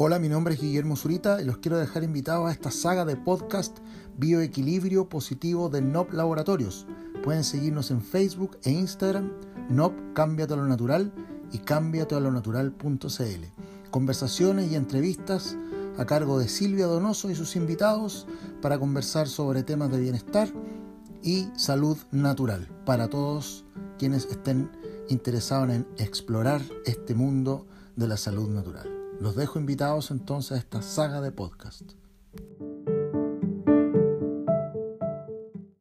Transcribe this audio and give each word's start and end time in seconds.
Hola, 0.00 0.20
mi 0.20 0.28
nombre 0.28 0.54
es 0.54 0.60
Guillermo 0.60 0.94
Zurita 0.94 1.42
y 1.42 1.44
los 1.44 1.58
quiero 1.58 1.76
dejar 1.76 2.04
invitados 2.04 2.48
a 2.48 2.52
esta 2.52 2.70
saga 2.70 3.04
de 3.04 3.16
podcast 3.16 3.78
Bioequilibrio 4.16 5.08
Positivo 5.08 5.70
de 5.70 5.82
NOP 5.82 6.12
Laboratorios. 6.12 6.86
Pueden 7.24 7.42
seguirnos 7.42 7.90
en 7.90 8.00
Facebook 8.00 8.58
e 8.62 8.70
Instagram, 8.70 9.32
NOP 9.68 10.14
Cámbiate 10.14 10.54
a 10.54 10.56
lo 10.56 10.66
Natural 10.66 11.12
y 11.50 11.58
cámbiate 11.58 12.14
a 12.14 12.20
lo 12.20 12.30
natural.cl. 12.30 13.44
Conversaciones 13.90 14.70
y 14.70 14.76
entrevistas 14.76 15.56
a 15.98 16.06
cargo 16.06 16.38
de 16.38 16.46
Silvia 16.46 16.86
Donoso 16.86 17.28
y 17.28 17.34
sus 17.34 17.56
invitados 17.56 18.28
para 18.62 18.78
conversar 18.78 19.26
sobre 19.26 19.64
temas 19.64 19.90
de 19.90 19.98
bienestar 19.98 20.48
y 21.24 21.48
salud 21.56 21.96
natural 22.12 22.68
para 22.86 23.08
todos 23.08 23.64
quienes 23.98 24.26
estén 24.26 24.70
interesados 25.08 25.70
en 25.70 25.88
explorar 25.96 26.62
este 26.86 27.16
mundo 27.16 27.66
de 27.96 28.06
la 28.06 28.16
salud 28.16 28.48
natural. 28.48 28.97
Los 29.20 29.34
dejo 29.34 29.58
invitados 29.58 30.12
entonces 30.12 30.52
a 30.52 30.56
esta 30.58 30.80
saga 30.80 31.20
de 31.20 31.32
podcast. 31.32 31.82